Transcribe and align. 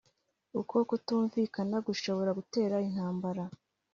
Uko 0.59 0.75
kutumvikana 0.89 1.77
gushobora 1.87 2.31
gutera 2.39 2.75
intambara 2.87 3.43